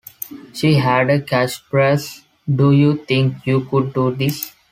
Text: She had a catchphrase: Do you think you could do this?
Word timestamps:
She 0.51 0.77
had 0.77 1.11
a 1.11 1.21
catchphrase: 1.21 2.23
Do 2.55 2.71
you 2.71 3.05
think 3.05 3.45
you 3.45 3.65
could 3.65 3.93
do 3.93 4.09
this? 4.15 4.51